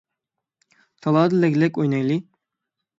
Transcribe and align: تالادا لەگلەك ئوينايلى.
تالادا 1.05 1.39
لەگلەك 1.45 1.73
ئوينايلى. 1.81 2.21